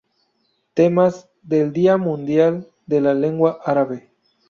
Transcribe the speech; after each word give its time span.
Temas 0.73 1.29
del 1.43 1.73
Día 1.73 1.97
Mundial 1.97 2.67
de 2.87 3.01
la 3.01 3.13
Lengua 3.13 3.59
Árabe 3.63 4.09